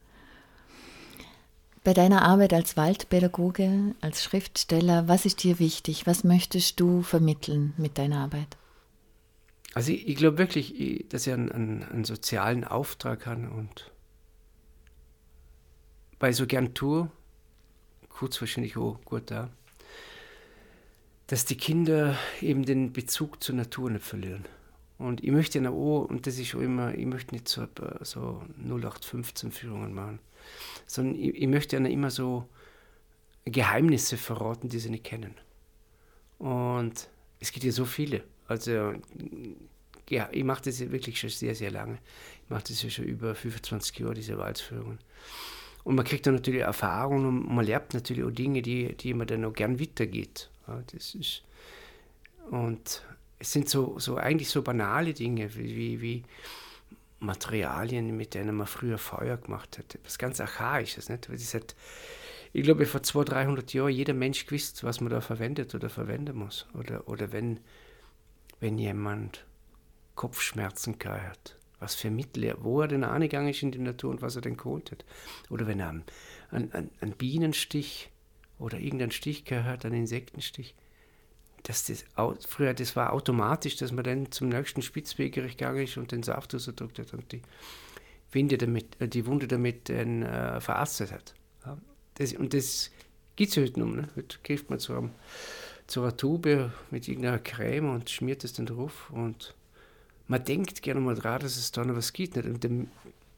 Bei 1.85 1.93
deiner 1.93 2.23
Arbeit 2.23 2.51
als 2.51 2.75
Waldpädagoge, 2.75 3.95
als 4.01 4.21
Schriftsteller, 4.21 5.07
was 5.07 5.25
ist 5.25 5.43
dir 5.43 5.59
wichtig? 5.59 6.05
Was 6.05 6.25
möchtest 6.25 6.81
du 6.81 7.01
vermitteln 7.01 7.73
mit 7.77 7.97
deiner 7.97 8.19
Arbeit? 8.19 8.57
Also 9.75 9.93
ich, 9.93 10.09
ich 10.09 10.17
glaube 10.17 10.39
wirklich, 10.39 11.05
dass 11.07 11.25
ich 11.25 11.31
einen, 11.31 11.49
einen, 11.53 11.83
einen, 11.83 12.03
sozialen 12.03 12.65
Auftrag 12.65 13.25
habe 13.25 13.49
und 13.49 13.91
weil 16.19 16.31
ich 16.31 16.37
so 16.37 16.47
gern 16.47 16.73
tue, 16.73 17.09
kurz 18.09 18.41
wahrscheinlich 18.41 18.75
auch 18.75 18.99
gut 19.05 19.31
da, 19.31 19.49
dass 21.29 21.45
die 21.45 21.57
Kinder 21.57 22.17
eben 22.41 22.65
den 22.65 22.91
Bezug 22.91 23.43
zur 23.43 23.53
Natur 23.53 23.91
nicht 23.91 24.03
verlieren. 24.03 24.45
Und 24.97 25.23
ich 25.23 25.29
möchte 25.29 25.59
ja 25.59 25.69
auch, 25.69 26.05
und 26.05 26.25
das 26.25 26.39
ist 26.39 26.55
auch 26.55 26.59
immer, 26.59 26.95
ich 26.95 27.05
möchte 27.05 27.35
nicht 27.35 27.47
so, 27.47 27.67
so 28.01 28.41
0815-Führungen 28.67 29.93
machen, 29.93 30.19
sondern 30.87 31.15
ich, 31.15 31.35
ich 31.35 31.47
möchte 31.47 31.77
ja 31.77 31.85
immer 31.85 32.09
so 32.09 32.49
Geheimnisse 33.45 34.17
verraten, 34.17 34.69
die 34.69 34.79
sie 34.79 34.89
nicht 34.89 35.03
kennen. 35.03 35.35
Und 36.39 37.07
es 37.39 37.51
gibt 37.51 37.63
ja 37.63 37.71
so 37.71 37.85
viele. 37.85 38.23
Also, 38.47 38.93
ja, 40.09 40.29
ich 40.31 40.43
mache 40.43 40.63
das 40.63 40.79
ja 40.79 40.91
wirklich 40.91 41.19
schon 41.19 41.29
sehr, 41.29 41.53
sehr 41.53 41.69
lange. 41.69 41.99
Ich 42.43 42.49
mache 42.49 42.63
das 42.69 42.81
ja 42.81 42.89
schon 42.89 43.05
über 43.05 43.35
25 43.35 43.99
Jahre, 43.99 44.15
diese 44.15 44.39
Waldsführungen. 44.39 44.97
Und 45.83 45.95
man 45.95 46.05
kriegt 46.05 46.25
dann 46.25 46.33
natürlich 46.33 46.61
Erfahrungen 46.61 47.27
und 47.27 47.53
man 47.55 47.65
lernt 47.65 47.93
natürlich 47.93 48.23
auch 48.23 48.31
Dinge, 48.31 48.63
die, 48.63 48.95
die 48.95 49.13
man 49.13 49.27
dann 49.27 49.45
auch 49.45 49.53
gern 49.53 49.79
weitergeht. 49.79 50.49
Das 50.91 51.15
ist, 51.15 51.43
und 52.51 53.03
es 53.39 53.51
sind 53.51 53.69
so, 53.69 53.97
so 53.99 54.17
eigentlich 54.17 54.49
so 54.49 54.61
banale 54.61 55.13
Dinge 55.13 55.55
wie, 55.55 56.01
wie 56.01 56.23
Materialien, 57.19 58.15
mit 58.15 58.33
denen 58.33 58.55
man 58.55 58.67
früher 58.67 58.97
Feuer 58.97 59.37
gemacht 59.37 59.77
hat. 59.77 59.97
Was 60.03 60.17
ganz 60.17 60.39
Archaisches. 60.39 61.09
Nicht? 61.09 61.29
Das 61.31 61.53
hat, 61.53 61.75
ich 62.53 62.63
glaube, 62.63 62.85
vor 62.85 63.03
200, 63.03 63.35
300 63.35 63.73
Jahren 63.73 63.91
jeder 63.91 64.13
Mensch 64.13 64.45
gewusst, 64.45 64.83
was 64.83 65.01
man 65.01 65.09
da 65.09 65.21
verwendet 65.21 65.75
oder 65.75 65.89
verwenden 65.89 66.37
muss. 66.37 66.67
Oder, 66.73 67.07
oder 67.07 67.31
wenn, 67.31 67.59
wenn 68.59 68.77
jemand 68.77 69.45
Kopfschmerzen 70.15 70.97
hat, 71.03 71.57
was 71.79 71.95
für 71.95 72.09
Mittel 72.09 72.55
wo 72.59 72.81
er 72.81 72.89
denn 72.89 73.03
angegangen 73.03 73.49
ist 73.49 73.63
in 73.63 73.71
die 73.71 73.79
Natur 73.79 74.09
und 74.11 74.21
was 74.21 74.35
er 74.35 74.41
denn 74.41 74.57
geholt 74.57 74.91
hat. 74.91 75.05
Oder 75.49 75.67
wenn 75.67 75.79
er 75.79 75.89
einen, 75.89 76.03
einen, 76.51 76.89
einen 76.99 77.13
Bienenstich 77.13 78.09
oder 78.59 78.79
irgendeinen 78.79 79.11
Stich 79.11 79.45
gehabt 79.45 79.67
hat, 79.67 79.85
einen 79.85 80.01
Insektenstich 80.01 80.75
dass 81.63 81.85
das 81.85 82.05
früher 82.47 82.73
das 82.73 82.95
war 82.95 83.13
automatisch, 83.13 83.75
dass 83.77 83.91
man 83.91 84.03
dann 84.03 84.31
zum 84.31 84.49
nächsten 84.49 84.81
Spitzwegerich 84.81 85.57
gegangen 85.57 85.83
ist 85.83 85.97
und 85.97 86.11
den 86.11 86.23
Saft 86.23 86.53
rausgedrückt 86.53 86.99
hat 86.99 87.13
und 87.13 87.31
die 87.31 87.41
Winde 88.31 88.57
damit, 88.57 88.99
äh, 88.99 89.07
die 89.07 89.25
Wunde 89.25 89.47
damit 89.47 89.89
äh, 89.89 90.61
verarztet 90.61 91.11
hat. 91.11 91.33
Ja, 91.65 91.77
das, 92.15 92.33
und 92.33 92.53
das 92.53 92.91
gibt 93.35 93.51
es 93.51 93.57
heute 93.57 93.79
noch. 93.79 93.87
Ne? 93.87 94.09
Heute 94.15 94.37
geht 94.43 94.69
man 94.69 94.79
zu, 94.79 94.93
einem, 94.93 95.11
zu 95.87 96.01
einer 96.01 96.15
Tube 96.15 96.71
mit 96.91 97.07
irgendeiner 97.07 97.39
Creme 97.39 97.89
und 97.89 98.09
schmiert 98.09 98.43
es 98.43 98.53
dann 98.53 98.65
drauf 98.65 99.09
und 99.11 99.55
man 100.27 100.43
denkt 100.43 100.83
gerne 100.83 101.01
mal 101.01 101.15
dran, 101.15 101.41
dass 101.41 101.57
es 101.57 101.71
da 101.71 101.83
noch 101.83 101.95
was 101.95 102.13
gibt. 102.13 102.35
Nicht? 102.35 102.47
Und 102.47 102.63
dann 102.63 102.91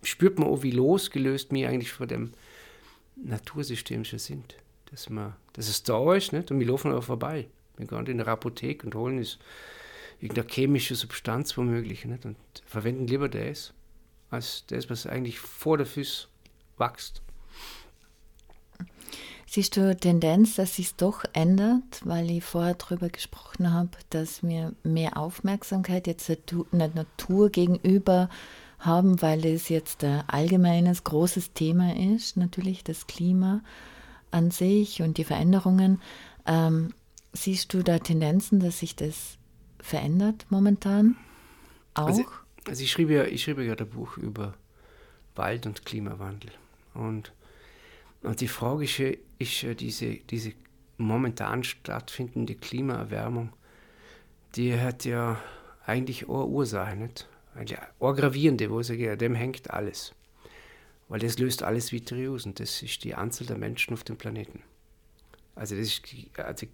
spürt 0.04 0.38
man 0.38 0.50
auch, 0.50 0.62
wie 0.62 0.72
losgelöst 0.72 1.52
wir 1.52 1.70
eigentlich 1.70 1.94
von 1.94 2.08
dem 2.08 2.34
Natursystem 3.16 4.04
schon 4.04 4.20
sind. 4.20 4.56
Dass, 4.92 5.10
man, 5.10 5.34
dass 5.54 5.70
es 5.70 5.84
da 5.84 6.14
ist 6.16 6.34
nicht? 6.34 6.52
und 6.52 6.60
wir 6.60 6.68
laufen 6.68 6.92
auch 6.92 7.04
vorbei. 7.04 7.48
Wir 7.78 7.88
gehen 7.88 8.06
in 8.08 8.20
eine 8.20 8.30
Apotheke 8.30 8.86
und 8.86 8.96
holen 8.96 9.18
ist 9.18 9.40
irgendeine 10.20 10.48
chemische 10.48 10.96
Substanz 10.96 11.58
womöglich 11.58 12.06
nicht? 12.06 12.26
und 12.26 12.36
verwenden 12.66 13.08
lieber 13.08 13.30
das, 13.30 13.74
als 14.30 14.66
das, 14.68 14.90
was 14.90 15.08
eigentlich 15.08 15.40
vor 15.40 15.78
der 15.78 15.88
Füße 15.88 16.28
wächst. 16.78 17.22
Siehst 19.54 19.76
du 19.76 19.98
Tendenz, 19.98 20.56
dass 20.56 20.78
sich 20.78 20.96
doch 20.96 21.26
ändert, 21.34 22.02
weil 22.06 22.32
ich 22.32 22.44
vorher 22.44 22.76
darüber 22.76 23.10
gesprochen 23.10 23.74
habe, 23.74 23.90
dass 24.10 24.44
wir 24.44 24.72
mehr 24.84 25.18
Aufmerksamkeit 25.18 26.08
jetzt 26.08 26.30
der 26.30 26.38
Natur 26.72 27.50
gegenüber 27.50 28.30
haben, 28.80 29.22
weil 29.22 29.46
es 29.46 29.68
jetzt 29.68 30.06
ein 30.06 30.24
allgemeines 30.28 31.04
großes 31.04 31.52
Thema 31.52 31.94
ist, 31.98 32.38
natürlich 32.38 32.86
das 32.86 33.08
Klima 33.08 33.62
an 34.32 34.52
sich 34.52 35.02
und 35.02 35.18
die 35.18 35.24
Veränderungen. 35.24 36.02
Ähm, 36.46 36.94
Siehst 37.34 37.74
du 37.74 37.82
da 37.82 38.00
Tendenzen, 38.00 38.60
dass 38.60 38.80
sich 38.80 38.96
das 38.96 39.38
verändert 39.80 40.46
momentan? 40.50 41.16
Auch? 41.94 42.08
Also, 42.08 42.26
also 42.68 42.84
ich, 42.84 42.92
schriebe 42.92 43.14
ja, 43.14 43.24
ich 43.24 43.44
schriebe 43.44 43.64
ja 43.64 43.74
ein 43.74 43.90
Buch 43.90 44.18
über 44.18 44.54
Wald 45.36 45.66
und 45.66 45.86
Klimawandel. 45.86 46.52
Und, 46.94 47.32
und 48.22 48.42
die 48.42 48.50
Frage 48.50 48.84
ist, 48.84 49.00
ist 49.40 49.80
diese, 49.80 50.16
diese 50.16 50.54
momentan 50.98 51.64
stattfindende 51.64 52.56
Klimaerwärmung, 52.56 53.54
die 54.56 54.78
hat 54.78 55.06
ja 55.06 55.42
eigentlich 55.86 56.28
eine 56.28 56.46
Ursache, 56.46 56.98
nicht? 56.98 57.28
Eine, 57.56 57.78
gravierende 58.00 58.70
Ursache, 58.70 59.16
dem 59.16 59.36
hängt 59.36 59.70
alles. 59.72 60.14
Weil 61.12 61.20
das 61.20 61.38
löst 61.40 61.62
alles 61.62 61.92
wieder 61.92 62.32
und 62.32 62.62
das 62.62 62.82
ist 62.82 63.04
die 63.04 63.16
Anzahl 63.16 63.46
der 63.46 63.58
Menschen 63.58 63.94
auf 63.94 64.06
dem 64.06 64.16
Planeten. 64.16 64.64
Also 65.56 65.76
das 65.76 65.88
ist 65.88 66.04
also 66.38 66.68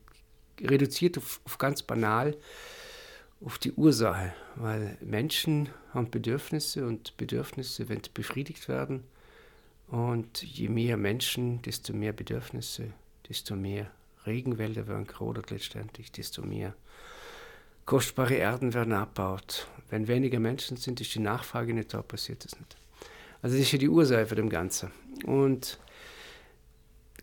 reduziert 0.61 1.17
auf, 1.17 1.41
auf 1.43 1.57
ganz 1.57 1.81
banal 1.81 2.37
auf 3.43 3.57
die 3.57 3.71
Ursache, 3.71 4.35
weil 4.55 4.95
Menschen 5.01 5.69
haben 5.91 6.11
Bedürfnisse 6.11 6.85
und 6.85 7.17
Bedürfnisse 7.17 7.89
werden 7.89 8.03
befriedigt 8.13 8.69
werden. 8.69 9.05
Und 9.87 10.43
je 10.43 10.69
mehr 10.69 10.97
Menschen, 10.97 11.63
desto 11.63 11.93
mehr 11.93 12.13
Bedürfnisse, 12.13 12.93
desto 13.27 13.55
mehr 13.55 13.89
Regenwälder 14.27 14.85
werden 14.85 15.07
gerodet 15.07 15.49
letztendlich, 15.49 16.11
desto 16.11 16.43
mehr 16.43 16.75
kostbare 17.87 18.35
Erden 18.35 18.75
werden 18.75 18.93
abgebaut. 18.93 19.67
Wenn 19.89 20.07
weniger 20.07 20.39
Menschen 20.39 20.77
sind, 20.77 21.01
ist 21.01 21.15
die 21.15 21.21
Nachfrage 21.21 21.73
nicht 21.73 21.91
da, 21.91 22.03
passiert 22.03 22.45
das 22.45 22.55
nicht. 22.59 22.77
Also 23.41 23.55
das 23.55 23.65
ist 23.65 23.71
ja 23.71 23.77
die 23.77 23.89
Ursache 23.89 24.25
für 24.25 24.35
dem 24.35 24.49
Ganzen. 24.49 24.91
Und 25.25 25.79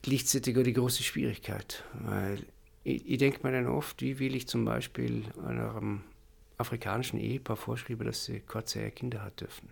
gleichzeitig 0.02 0.56
auch 0.56 0.62
die 0.62 0.72
große 0.72 1.02
Schwierigkeit, 1.02 1.84
weil 2.00 2.44
ich, 2.84 3.08
ich 3.08 3.18
denke 3.18 3.40
mir 3.42 3.52
dann 3.52 3.66
oft, 3.66 4.00
wie 4.02 4.18
will 4.18 4.34
ich 4.34 4.46
zum 4.46 4.64
Beispiel 4.64 5.24
einem 5.46 6.02
afrikanischen 6.58 7.18
Ehepaar 7.18 7.56
vorschreiben, 7.56 8.06
dass 8.06 8.26
sie 8.26 8.40
kurze 8.40 8.90
Kinder 8.90 9.22
hat 9.22 9.40
dürfen. 9.40 9.68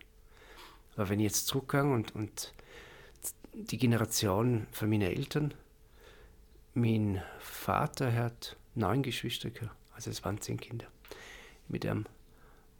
Aber 0.96 1.08
wenn 1.08 1.20
ich 1.20 1.24
jetzt 1.24 1.46
zurückgehe 1.46 1.84
und, 1.84 2.14
und 2.14 2.52
die 3.54 3.78
Generation 3.78 4.66
von 4.72 4.88
meinen 4.88 5.02
Eltern, 5.02 5.54
mein 6.74 7.22
Vater 7.38 8.12
hat 8.12 8.56
neun 8.74 9.02
Geschwister 9.02 9.50
gehabt, 9.50 9.76
also 9.94 10.10
es 10.10 10.24
waren 10.24 10.40
zehn 10.40 10.58
Kinder 10.58 10.86
mit 11.68 11.84
ihm. 11.84 12.06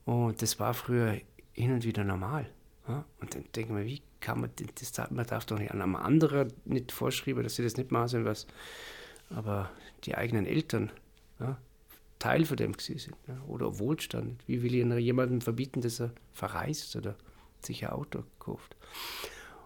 Und 0.04 0.42
das 0.42 0.59
war 0.59 0.75
früher 0.75 1.21
hin 1.52 1.73
und 1.73 1.85
wieder 1.85 2.04
normal. 2.04 2.50
Ja? 2.89 3.05
Und 3.21 3.35
dann 3.35 3.45
denke 3.55 3.73
ich 3.73 3.79
mir, 3.79 3.87
wie 3.87 4.03
kann 4.21 4.41
man 4.41 4.51
das, 4.57 5.11
man 5.11 5.27
darf 5.27 5.45
doch 5.47 5.59
nicht 5.59 5.73
an 5.73 5.83
einem 5.83 5.97
anderen 5.97 6.53
nicht 6.65 6.93
vorschreiben, 6.93 7.43
dass 7.43 7.57
sie 7.57 7.62
das 7.62 7.77
nicht 7.77 7.91
machen 7.91 8.25
was 8.25 8.47
aber 9.31 9.71
die 10.05 10.15
eigenen 10.15 10.47
Eltern 10.47 10.91
ja, 11.41 11.57
Teil 12.19 12.45
von 12.45 12.57
dem 12.57 12.75
sind 12.79 13.17
ja, 13.27 13.41
oder 13.49 13.79
Wohlstand. 13.79 14.43
Wie 14.47 14.62
will 14.62 14.75
ich 14.75 15.05
jemandem 15.05 15.41
verbieten, 15.41 15.81
dass 15.81 16.01
er 16.01 16.12
verreist 16.33 16.95
oder 16.97 17.17
sich 17.62 17.85
ein 17.85 17.91
Auto 17.91 18.25
kauft? 18.39 18.77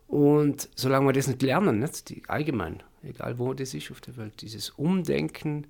Und 0.06 0.68
solange 0.76 1.06
wir 1.06 1.12
das 1.12 1.26
nicht 1.26 1.42
lernen, 1.42 1.80
nicht, 1.80 2.08
die, 2.08 2.22
allgemein, 2.28 2.82
egal 3.02 3.38
wo 3.38 3.54
das 3.54 3.74
ist 3.74 3.90
auf 3.90 4.00
der 4.00 4.16
Welt, 4.16 4.40
dieses 4.40 4.70
Umdenken, 4.70 5.66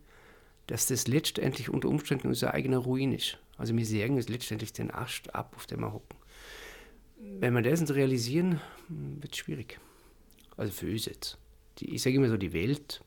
dass 0.67 0.87
das 0.87 1.07
letztendlich 1.07 1.71
unter 1.71 1.88
Umständen 1.88 2.29
unser 2.29 2.53
eigener 2.53 2.79
Ruin 2.79 3.12
ist. 3.12 3.38
Also 3.57 3.75
wir 3.76 3.87
sägen 3.87 4.19
es 4.19 4.29
letztendlich 4.29 4.73
den 4.73 4.91
Ast 4.91 5.35
ab, 5.35 5.55
auf 5.57 5.67
dem 5.67 5.81
wir 5.81 5.93
hocken. 5.93 6.19
Wenn 7.18 7.54
wir 7.54 7.62
das 7.62 7.80
nicht 7.80 7.94
realisieren, 7.94 8.61
wird 8.88 9.32
es 9.32 9.38
schwierig. 9.38 9.78
Also 10.56 10.73
für 10.73 10.90
uns 10.90 11.06
jetzt. 11.06 11.38
Die, 11.78 11.94
ich 11.94 12.02
sage 12.02 12.16
immer 12.16 12.28
so, 12.28 12.37
die 12.37 12.52
Welt, 12.52 13.02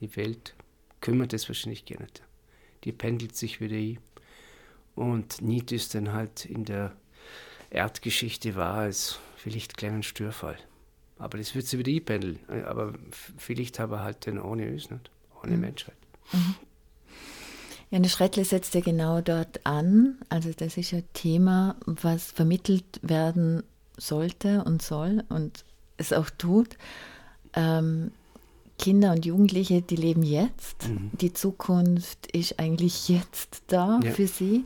die 0.00 0.16
Welt 0.16 0.54
kümmert 1.00 1.32
es 1.32 1.48
wahrscheinlich 1.48 1.84
gar 1.84 2.00
nicht. 2.00 2.22
Die 2.84 2.92
pendelt 2.92 3.36
sich 3.36 3.60
wieder 3.60 3.76
ein. 3.76 3.98
Und 4.94 5.40
Niet 5.40 5.72
ist 5.72 5.94
dann 5.94 6.12
halt 6.12 6.44
in 6.44 6.64
der 6.64 6.96
Erdgeschichte 7.70 8.54
war 8.54 8.74
als 8.74 9.18
vielleicht 9.36 9.76
kleinen 9.76 10.02
Störfall. 10.02 10.58
Aber 11.18 11.38
das 11.38 11.54
wird 11.54 11.66
sie 11.66 11.78
wieder 11.78 11.92
einpendeln. 11.92 12.38
Aber 12.66 12.92
vielleicht 13.38 13.80
aber 13.80 14.00
halt 14.00 14.26
dann 14.26 14.38
ohne 14.38 14.68
uns 14.70 14.90
nicht, 14.90 15.10
ohne 15.42 15.54
mhm. 15.54 15.60
Menschheit. 15.60 15.96
Mhm. 16.32 16.54
Ja, 17.92 17.96
eine 17.96 18.08
Schrettle 18.08 18.46
setzt 18.46 18.74
ja 18.74 18.80
genau 18.80 19.20
dort 19.20 19.66
an. 19.66 20.16
Also 20.30 20.50
das 20.56 20.78
ist 20.78 20.94
ein 20.94 21.04
Thema, 21.12 21.76
was 21.84 22.32
vermittelt 22.32 22.98
werden 23.02 23.64
sollte 23.98 24.64
und 24.64 24.80
soll 24.80 25.24
und 25.28 25.66
es 25.98 26.14
auch 26.14 26.30
tut. 26.30 26.78
Ähm, 27.52 28.10
Kinder 28.78 29.12
und 29.12 29.26
Jugendliche, 29.26 29.82
die 29.82 29.96
leben 29.96 30.22
jetzt. 30.22 30.88
Mhm. 30.88 31.10
Die 31.20 31.34
Zukunft 31.34 32.34
ist 32.34 32.58
eigentlich 32.58 33.10
jetzt 33.10 33.62
da 33.66 34.00
ja. 34.02 34.10
für 34.10 34.26
sie. 34.26 34.64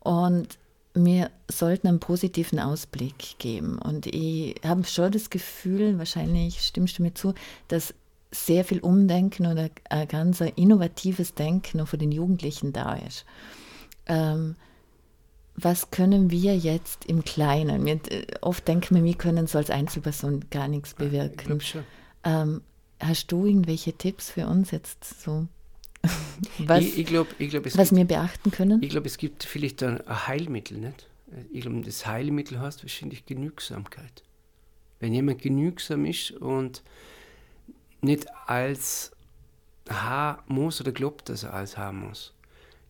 Und 0.00 0.58
wir 0.94 1.30
sollten 1.48 1.86
einen 1.86 2.00
positiven 2.00 2.58
Ausblick 2.58 3.38
geben. 3.38 3.78
Und 3.78 4.06
ich 4.06 4.56
habe 4.64 4.82
schon 4.82 5.12
das 5.12 5.30
Gefühl, 5.30 5.96
wahrscheinlich 5.98 6.60
stimmst 6.62 6.98
du 6.98 7.04
mir 7.04 7.14
zu, 7.14 7.34
dass 7.68 7.94
sehr 8.34 8.64
viel 8.64 8.80
Umdenken 8.80 9.46
oder 9.46 9.70
ein 9.88 10.08
ganz 10.08 10.40
innovatives 10.40 11.34
Denken 11.34 11.78
noch 11.78 11.88
für 11.88 11.98
den 11.98 12.12
Jugendlichen 12.12 12.72
da 12.72 12.94
ist. 12.94 13.24
Ähm, 14.06 14.56
was 15.56 15.90
können 15.90 16.30
wir 16.30 16.56
jetzt 16.56 17.04
im 17.04 17.24
Kleinen? 17.24 17.86
Wir, 17.86 18.00
äh, 18.10 18.26
oft 18.40 18.66
denken 18.66 18.96
wir, 18.96 19.04
wir 19.04 19.14
können 19.14 19.46
so 19.46 19.58
als 19.58 19.70
Einzelperson 19.70 20.46
gar 20.50 20.68
nichts 20.68 20.94
bewirken. 20.94 21.60
Ähm, 22.24 22.62
hast 23.00 23.30
du 23.30 23.46
irgendwelche 23.46 23.92
Tipps 23.92 24.30
für 24.30 24.46
uns 24.46 24.70
jetzt 24.72 25.22
so? 25.22 25.46
was, 26.58 26.80
ich, 26.80 26.98
ich 26.98 27.06
glaub, 27.06 27.28
ich 27.38 27.50
glaub, 27.50 27.64
was 27.64 27.74
gibt, 27.74 27.92
wir 27.92 28.04
beachten 28.04 28.50
können? 28.50 28.82
Ich 28.82 28.90
glaube, 28.90 29.06
es 29.06 29.16
gibt 29.16 29.44
vielleicht 29.44 29.82
ein, 29.82 30.00
ein 30.06 30.26
Heilmittel, 30.26 30.78
nicht? 30.78 31.08
Ich 31.52 31.62
glaube, 31.62 31.80
das 31.82 32.06
Heilmittel 32.06 32.60
heißt 32.60 32.82
wahrscheinlich 32.82 33.24
Genügsamkeit. 33.26 34.22
Wenn 35.00 35.14
jemand 35.14 35.40
genügsam 35.40 36.04
ist 36.04 36.32
und 36.32 36.82
nicht 38.04 38.26
als 38.46 39.12
haben 39.88 40.42
muss 40.54 40.80
oder 40.80 40.92
glaubt, 40.92 41.28
dass 41.28 41.42
er 41.42 41.54
alles 41.54 41.76
haben 41.76 42.08
muss, 42.08 42.32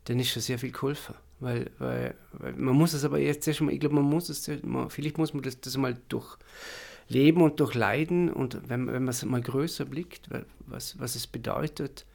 dann 0.05 0.19
ist 0.21 0.31
schon 0.31 0.43
sehr 0.43 0.59
viel 0.59 0.73
geholfen. 0.73 1.15
Weil, 1.41 1.71
weil, 1.79 2.15
weil 2.33 2.53
man 2.55 2.75
muss 2.75 2.93
es 2.93 3.05
aber 3.05 3.19
jetzt 3.19 3.47
erstmal, 3.47 3.75
ich 3.75 3.81
glaube, 3.81 3.97
man 3.97 4.05
muss 4.05 4.29
es, 4.29 4.51
vielleicht 4.89 5.19
muss 5.19 5.35
man 5.35 5.43
das, 5.43 5.61
das 5.61 5.77
mal 5.77 5.97
durchleben 6.09 7.43
und 7.43 7.59
durchleiden 7.61 8.33
und 8.33 8.69
wenn, 8.69 8.87
wenn 8.87 9.05
man 9.05 9.09
es 9.09 9.25
mal 9.25 9.43
größer 9.43 9.85
blickt, 9.85 10.29
was, 10.67 10.99
was 10.99 11.17
es 11.17 11.27
bedeutet, 11.27 12.07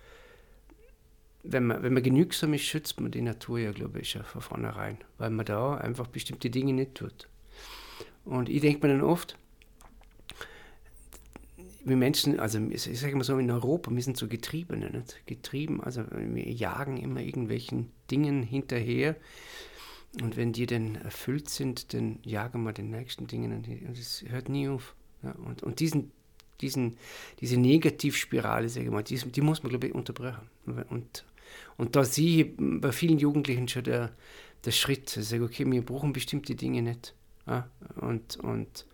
wenn 1.44 1.68
man, 1.68 1.84
wenn 1.84 1.94
man 1.94 2.04
genügsam 2.04 2.54
ist, 2.54 2.64
schützt 2.64 3.00
man 3.00 3.12
die 3.12 3.22
Natur 3.22 3.60
ja, 3.60 3.72
glaube 3.72 4.00
ich, 4.00 4.14
ja, 4.14 4.24
von 4.24 4.42
vornherein, 4.42 4.98
weil 5.18 5.30
man 5.30 5.46
da 5.46 5.76
einfach 5.76 6.08
bestimmte 6.08 6.50
Dinge 6.50 6.74
nicht 6.74 6.96
tut. 6.96 7.28
Und 8.26 8.50
ich 8.50 8.62
denke 8.62 8.86
mir 8.86 8.94
dann 8.94 9.04
oft, 9.04 9.38
wir 11.90 11.98
Menschen, 11.98 12.40
also 12.40 12.60
ich 12.70 13.00
sage 13.00 13.16
mal 13.16 13.24
so, 13.24 13.38
in 13.38 13.52
Europa, 13.52 13.92
wir 13.92 14.02
sind 14.02 14.18
so 14.18 14.28
Getriebene, 14.28 14.90
nicht? 14.90 15.26
getrieben, 15.26 15.82
also 15.82 16.04
wir 16.12 16.50
jagen 16.52 16.98
immer 16.98 17.22
irgendwelchen 17.22 17.92
Dingen 18.10 18.44
hinterher 18.44 19.16
und 20.22 20.38
wenn 20.38 20.54
die 20.54 20.66
dann 20.66 20.96
erfüllt 20.96 21.50
sind, 21.50 21.94
dann 21.94 22.20
jagen 22.24 22.64
wir 22.64 22.74
den 22.74 22.90
nächsten 22.90 23.28
Dingen 23.28 23.54
und 23.54 23.98
es 23.98 24.24
hört 24.28 24.50
nie 24.50 24.68
auf. 24.68 24.96
Ja? 25.24 25.32
Und, 25.34 25.62
und 25.64 25.80
diesen, 25.80 26.12
diesen, 26.62 26.98
diese 27.40 27.58
Negativspirale, 27.58 28.70
sage 28.70 28.88
ich 28.88 28.92
mal, 28.92 29.04
die, 29.04 29.18
die 29.18 29.42
muss 29.42 29.62
man, 29.62 29.70
glaube 29.70 29.88
ich, 29.88 29.96
unterbrechen. 29.96 30.50
Und, 30.90 31.26
und 31.78 31.96
da 31.96 32.04
sehe 32.04 32.46
ich 32.46 32.52
bei 32.58 32.92
vielen 32.92 33.20
Jugendlichen 33.20 33.68
schon 33.68 33.84
der, 33.84 34.16
der 34.66 34.72
Schritt, 34.72 35.16
ich 35.16 35.28
sage, 35.28 35.44
okay, 35.44 35.70
wir 35.70 35.86
brauchen 35.86 36.12
bestimmte 36.12 36.56
Dinge 36.56 36.82
nicht. 36.82 37.14
Ja? 37.46 37.70
Und, 38.02 38.38
und 38.38 38.86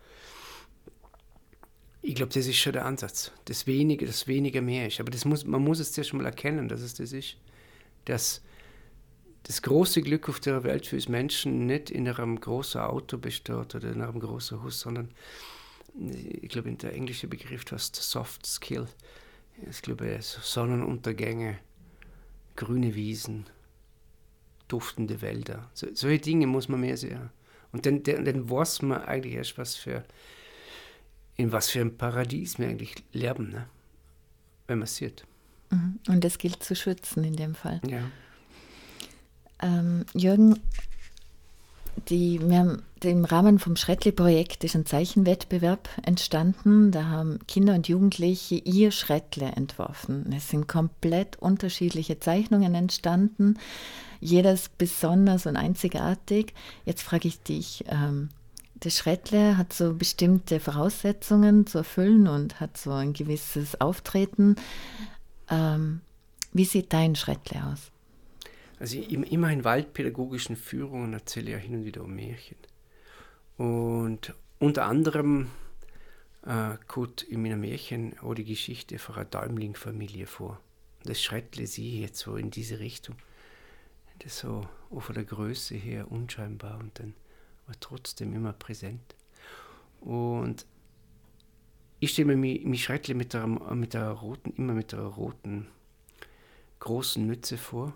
ich 2.05 2.15
glaube, 2.15 2.33
das 2.33 2.45
ist 2.45 2.57
schon 2.57 2.73
der 2.73 2.85
Ansatz. 2.85 3.31
Das 3.45 3.65
Wenige, 3.65 4.05
das 4.05 4.27
weniger 4.27 4.61
mehr 4.61 4.87
ist. 4.87 4.99
Aber 4.99 5.09
das 5.09 5.25
muss, 5.25 5.43
man 5.43 5.63
muss 5.63 5.79
es 5.79 5.91
zuerst 5.91 6.13
mal 6.13 6.25
erkennen, 6.25 6.67
dass 6.67 6.81
es 6.81 6.93
das 6.93 7.11
ist. 7.11 7.37
Dass 8.05 8.41
das 9.43 9.61
große 9.63 10.03
Glück 10.03 10.29
auf 10.29 10.39
der 10.39 10.63
Welt 10.63 10.85
für 10.85 10.97
uns 10.97 11.09
Menschen 11.09 11.65
nicht 11.65 11.89
in 11.89 12.07
einem 12.07 12.39
großen 12.39 12.81
Auto 12.81 13.17
besteht 13.17 13.75
oder 13.75 13.89
in 13.89 14.01
einem 14.01 14.19
großen 14.19 14.61
Haus, 14.61 14.81
sondern 14.81 15.09
ich 16.41 16.49
glaube, 16.49 16.69
in 16.69 16.77
der 16.77 16.93
englische 16.93 17.27
Begriff 17.27 17.63
heißt 17.71 17.95
Soft 17.95 18.45
Skill. 18.45 18.87
Ich 19.69 19.81
glaube, 19.81 20.19
Sonnenuntergänge, 20.21 21.57
grüne 22.55 22.93
Wiesen, 22.93 23.45
duftende 24.67 25.21
Wälder. 25.21 25.71
So, 25.73 25.87
solche 25.93 26.19
Dinge 26.19 26.45
muss 26.45 26.69
man 26.69 26.81
mehr 26.81 26.97
sehen. 26.97 27.29
Und 27.71 27.85
dann, 27.85 28.03
dann, 28.03 28.25
dann 28.25 28.49
weiß 28.49 28.83
man 28.83 29.01
eigentlich 29.03 29.33
erst, 29.33 29.57
was 29.57 29.75
für 29.75 30.03
in 31.37 31.51
was 31.51 31.69
für 31.69 31.81
ein 31.81 31.97
Paradies 31.97 32.59
wir 32.59 32.67
eigentlich 32.67 32.95
leben, 33.11 33.49
ne? 33.49 33.67
wenn 34.67 34.79
man 34.79 34.85
es 34.85 34.95
sieht. 34.95 35.25
Mhm. 35.69 35.99
Und 36.07 36.23
das 36.23 36.37
gilt 36.37 36.63
zu 36.63 36.75
schützen 36.75 37.23
in 37.23 37.35
dem 37.35 37.55
Fall. 37.55 37.81
Ja. 37.87 38.03
Ähm, 39.61 40.05
Jürgen, 40.13 40.59
die, 42.09 42.39
wir 42.41 42.59
haben, 42.59 42.83
im 43.03 43.25
Rahmen 43.25 43.59
vom 43.59 43.75
Schrettli-Projekt 43.75 44.63
ist 44.63 44.75
ein 44.75 44.85
Zeichenwettbewerb 44.85 45.89
entstanden. 46.03 46.91
Da 46.91 47.05
haben 47.05 47.39
Kinder 47.47 47.75
und 47.75 47.87
Jugendliche 47.87 48.55
ihr 48.55 48.91
Schrettle 48.91 49.45
entworfen. 49.45 50.31
Es 50.35 50.49
sind 50.49 50.67
komplett 50.67 51.37
unterschiedliche 51.37 52.19
Zeichnungen 52.19 52.73
entstanden, 52.73 53.59
jedes 54.19 54.69
besonders 54.69 55.45
und 55.45 55.55
einzigartig. 55.55 56.53
Jetzt 56.85 57.03
frage 57.03 57.27
ich 57.27 57.41
dich, 57.41 57.85
ähm, 57.87 58.29
das 58.79 58.97
Schrettle 58.97 59.57
hat 59.57 59.73
so 59.73 59.93
bestimmte 59.93 60.59
Voraussetzungen 60.59 61.65
zu 61.65 61.79
erfüllen 61.79 62.27
und 62.27 62.59
hat 62.59 62.77
so 62.77 62.91
ein 62.91 63.13
gewisses 63.13 63.79
Auftreten. 63.79 64.55
Ähm, 65.49 66.01
wie 66.53 66.65
sieht 66.65 66.93
dein 66.93 67.15
Schrettle 67.15 67.65
aus? 67.65 67.91
Also 68.79 68.99
immer 68.99 69.49
in 69.49 69.63
waldpädagogischen 69.63 70.57
Führungen 70.57 71.13
erzähle 71.13 71.47
ich 71.47 71.51
ja 71.53 71.57
hin 71.57 71.75
und 71.75 71.85
wieder 71.85 72.03
um 72.03 72.13
Märchen. 72.13 72.57
Und 73.57 74.33
unter 74.59 74.85
anderem 74.85 75.49
äh, 76.45 76.77
kommt 76.87 77.23
in 77.23 77.41
meinem 77.41 77.61
Märchen 77.61 78.19
auch 78.19 78.33
die 78.33 78.43
Geschichte 78.43 78.99
von 78.99 79.15
einer 79.15 79.25
Däumling-Familie 79.25 80.27
vor. 80.27 80.59
Das 81.03 81.21
Schrettle 81.21 81.63
ich 81.63 81.77
jetzt 81.77 82.19
so 82.19 82.35
in 82.35 82.51
diese 82.51 82.79
Richtung. 82.79 83.15
Das 84.19 84.39
so 84.39 84.67
auch 84.91 85.01
von 85.01 85.15
der 85.15 85.23
Größe 85.23 85.75
her 85.75 86.11
unscheinbar 86.11 86.79
und 86.79 86.99
dann 86.99 87.13
aber 87.65 87.79
trotzdem 87.79 88.33
immer 88.33 88.53
präsent. 88.53 89.15
Und 90.01 90.65
ich 91.99 92.11
stelle 92.11 92.35
mir 92.35 92.59
mich 92.65 92.83
Schreitli 92.83 93.13
mit 93.13 93.33
der, 93.33 93.47
mit 93.47 93.93
der 93.93 94.09
roten, 94.09 94.51
immer 94.57 94.73
mit 94.73 94.91
der 94.91 95.01
roten 95.01 95.67
großen 96.79 97.25
Mütze 97.25 97.57
vor. 97.57 97.93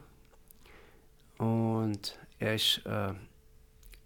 Und 1.38 2.17
er 2.39 2.55
ist 2.55 2.82
äh, 2.86 3.13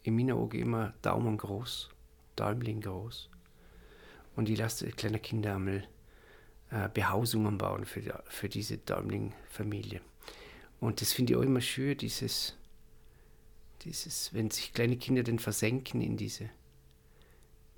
in 0.04 0.16
meinen 0.16 0.32
Augen 0.32 0.60
immer 0.60 0.94
Daumen 1.02 1.38
groß, 1.38 1.90
Däumling 2.36 2.82
groß. 2.82 3.30
Und 4.36 4.50
ich 4.50 4.58
lasse 4.58 4.88
kleine 4.90 5.20
Kinder 5.20 5.56
einmal 5.56 5.88
äh, 6.72 6.90
Behausungen 6.94 7.58
bauen 7.58 7.86
für, 7.86 8.24
für 8.28 8.50
diese 8.50 8.78
Däumling-Familie. 8.78 10.02
Und 10.80 11.02
das 11.02 11.14
finde 11.14 11.34
ich 11.34 11.40
auch 11.40 11.44
immer 11.44 11.62
schön, 11.62 11.98
dieses 11.98 12.58
dieses, 13.84 14.34
wenn 14.34 14.50
sich 14.52 14.74
kleine 14.74 14.98
Kinder 14.98 15.24
dann 15.24 15.40
versenken 15.40 16.02
in 16.02 16.18
diese, 16.18 16.50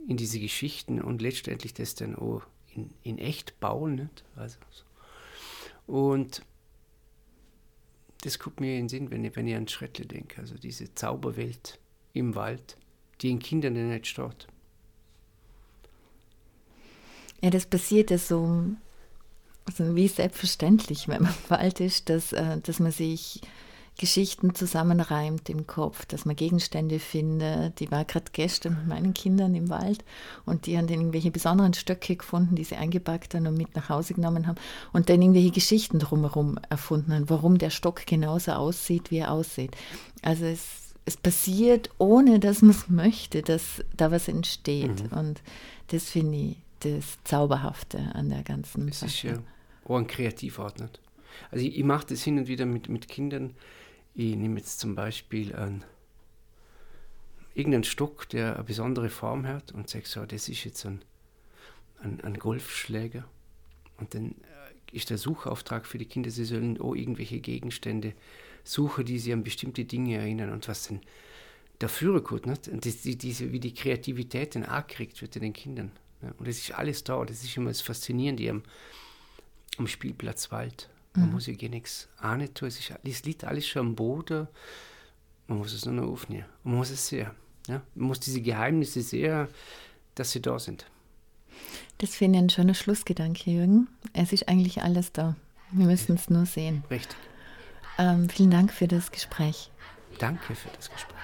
in 0.08 0.18
diese 0.18 0.40
Geschichten 0.40 1.02
und 1.02 1.22
letztendlich 1.22 1.74
das 1.74 1.96
dann 1.96 2.16
auch 2.16 2.44
in, 2.74 2.92
in 3.04 3.18
echt 3.18 3.60
bauen. 3.60 3.96
Nicht? 3.96 4.24
Also, 4.36 4.58
und 5.88 6.42
das 8.22 8.40
kommt 8.40 8.60
mir 8.60 8.74
in 8.74 8.84
den 8.84 8.90
Sinn, 8.90 9.12
wenn 9.12 9.24
ich, 9.24 9.36
wenn 9.36 9.48
ich 9.48 9.56
an 9.56 9.68
Schrettle 9.68 10.06
denke, 10.06 10.42
also 10.42 10.58
diese 10.58 10.94
Zauberwelt 10.96 11.80
im 12.14 12.36
Wald, 12.36 12.78
die 13.22 13.30
in 13.30 13.40
Kindern 13.40 13.74
nicht 13.74 14.08
steht. 14.08 14.48
Ja, 17.42 17.50
das 17.50 17.66
passiert 17.66 18.10
ja 18.10 18.18
so 18.18 18.76
also 19.66 19.96
wie 19.96 20.08
selbstverständlich, 20.08 21.08
wenn 21.08 21.24
man 21.24 21.34
im 21.34 21.50
Wald 21.50 21.80
ist, 21.80 22.10
dass, 22.10 22.34
äh, 22.34 22.60
dass 22.62 22.80
man 22.80 22.92
sich 22.92 23.42
Geschichten 23.98 24.54
zusammenreimt 24.56 25.50
im 25.50 25.68
Kopf, 25.68 26.06
dass 26.06 26.26
man 26.26 26.36
Gegenstände 26.36 27.00
findet. 27.00 27.80
Die 27.80 27.90
war 27.92 28.04
gerade 28.04 28.26
gestern 28.34 28.78
mit 28.80 28.88
meinen 28.88 29.14
Kindern 29.14 29.56
im 29.56 29.70
Wald 29.70 30.04
und 30.46 30.66
die 30.66 30.78
haben 30.78 30.88
dann 30.88 31.00
irgendwelche 31.00 31.32
besonderen 31.32 31.74
Stöcke 31.74 32.16
gefunden, 32.18 32.56
die 32.56 32.66
sie 32.66 32.76
eingepackt 32.76 33.34
haben 33.34 33.48
und 33.48 33.58
mit 33.58 33.76
nach 33.76 33.90
Hause 33.90 34.14
genommen 34.14 34.48
haben 34.48 34.58
und 34.92 35.10
dann 35.10 35.22
irgendwelche 35.22 35.52
Geschichten 35.52 36.00
drumherum 36.00 36.60
erfunden 36.70 37.14
haben, 37.14 37.30
warum 37.30 37.58
der 37.58 37.70
Stock 37.70 38.06
genauso 38.06 38.52
aussieht, 38.52 39.12
wie 39.12 39.20
er 39.20 39.32
aussieht. 39.32 39.76
Also 40.22 40.46
es, 40.46 40.94
es 41.06 41.16
passiert, 41.16 41.90
ohne 41.98 42.40
dass 42.40 42.62
man 42.62 42.72
es 42.72 42.90
möchte, 42.90 43.44
dass 43.44 43.84
da 43.96 44.12
was 44.12 44.28
entsteht. 44.28 45.12
Mhm. 45.12 45.18
Und 45.18 45.42
das 45.88 46.10
finde 46.10 46.38
ich 46.38 46.58
das 46.82 47.18
Zauberhafte 47.24 48.00
an 48.14 48.30
der 48.30 48.44
ganzen 48.44 48.90
es 48.90 49.00
Sache. 49.00 49.10
Es 49.10 49.16
ist 49.16 49.24
ja 49.24 49.40
auch 49.86 49.98
ein 49.98 50.08
Kreativort, 50.08 50.80
nicht? 50.80 51.00
Also 51.52 51.66
ich, 51.66 51.78
ich 51.78 51.84
mache 51.84 52.08
das 52.08 52.24
hin 52.24 52.38
und 52.38 52.48
wieder 52.48 52.66
mit, 52.66 52.90
mit 52.90 53.08
Kindern, 53.08 53.54
ich 54.16 54.36
nehme 54.36 54.58
jetzt 54.60 54.80
zum 54.80 54.96
Beispiel 54.96 55.56
einen, 55.56 55.84
irgendeinen 57.54 57.84
Stock, 57.84 58.30
der 58.30 58.56
eine 58.56 58.64
besondere 58.64 59.10
Form 59.10 59.46
hat 59.46 59.74
und 59.74 59.90
sage 59.90 60.06
so, 60.08 60.26
das 60.26 60.50
ist 60.50 60.64
jetzt 60.64 60.86
ein, 60.86 61.02
ein, 62.02 62.22
ein 62.22 62.40
Golfschläger. 62.40 63.26
Und 63.98 64.14
dann 64.14 64.32
äh, 64.32 64.96
ist 64.96 65.10
der 65.10 65.18
Suchauftrag 65.18 65.86
für 65.86 65.98
die 65.98 66.06
Kinder, 66.06 66.32
sie 66.32 66.46
sollen 66.46 66.80
auch 66.80 66.96
irgendwelche 66.96 67.40
Gegenstände 67.40 68.14
suchen, 68.64 69.06
die 69.06 69.20
sie 69.20 69.34
an 69.34 69.44
bestimmte 69.44 69.86
Dinge 69.86 70.18
erinnern 70.18 70.52
und 70.52 70.68
was 70.68 70.88
denn 70.88 71.02
Führer 71.88 72.22
kommt, 72.22 72.48
nicht? 72.48 72.68
Und 72.68 72.86
das, 72.86 73.02
die, 73.02 73.18
diese, 73.18 73.52
wie 73.52 73.60
die 73.60 73.74
Kreativität 73.74 74.56
dann 74.56 74.64
angekriegt 74.64 75.22
wird 75.22 75.36
in 75.36 75.44
den 75.44 75.54
Kindern. 75.54 75.92
Ne? 76.22 76.34
Und 76.38 76.48
das 76.48 76.58
ist 76.58 76.72
alles 76.72 77.04
da, 77.04 77.24
das 77.24 77.44
ist 77.44 77.56
immer 77.58 77.70
das 77.70 77.82
Faszinierende 77.82 78.50
am, 78.50 78.64
am 79.78 79.88
Spielplatz 79.88 80.52
Wald. 80.52 80.90
Man 81.16 81.28
mhm. 81.28 81.34
muss 81.34 81.48
ja 81.48 81.54
gar 81.54 81.70
nichts 81.70 82.08
ahnen 82.18 82.54
tun. 82.54 82.68
Es, 82.68 82.80
ist, 82.80 82.94
es 83.04 83.24
liegt 83.24 83.44
alles 83.44 83.68
schon 83.68 83.88
am 83.88 83.96
Boden. 83.96 84.48
Man 85.48 85.60
muss 85.60 85.74
es 85.74 85.86
nur 85.86 85.96
noch 85.96 86.12
aufnehmen. 86.12 86.46
Und 86.64 86.72
man 86.72 86.80
muss 86.80 86.90
es 86.90 87.08
sehen. 87.08 87.32
Ja? 87.68 87.82
Man 87.96 88.08
muss 88.08 88.20
diese 88.20 88.42
Geheimnisse 88.42 89.02
sehen, 89.02 89.48
dass 90.16 90.32
sie 90.32 90.42
da 90.42 90.60
sind. 90.60 90.86
Das 92.00 92.16
finde 92.16 92.40
ich 92.40 92.46
ein 92.46 92.50
schöner 92.50 92.74
Schlussgedanke, 92.74 93.50
Jürgen. 93.50 93.88
Es 94.14 94.34
ist 94.34 94.50
eigentlich 94.50 94.82
alles 94.82 95.12
da. 95.12 95.36
Wir 95.72 95.86
müssen 95.86 96.16
es 96.16 96.30
nur 96.30 96.46
sehen. 96.46 96.84
Richtig. 96.90 97.18
Ähm, 97.98 98.30
vielen 98.30 98.52
Dank 98.52 98.74
für 98.74 98.88
das 98.88 99.12
Gespräch. 99.12 99.72
Danke 100.20 100.56
für 100.56 100.70
das 100.76 100.92
Gespräch. 100.92 101.15